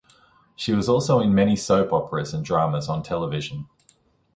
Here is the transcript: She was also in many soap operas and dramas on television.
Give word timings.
She 0.55 0.73
was 0.73 0.89
also 0.89 1.19
in 1.19 1.35
many 1.35 1.55
soap 1.55 1.93
operas 1.93 2.33
and 2.33 2.43
dramas 2.43 2.89
on 2.89 3.03
television. 3.03 3.67